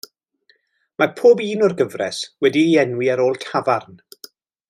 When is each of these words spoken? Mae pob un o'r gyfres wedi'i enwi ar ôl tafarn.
Mae 1.01 1.09
pob 1.19 1.43
un 1.47 1.65
o'r 1.67 1.75
gyfres 1.81 2.23
wedi'i 2.47 2.73
enwi 2.85 3.13
ar 3.17 3.23
ôl 3.27 3.39
tafarn. 3.45 4.01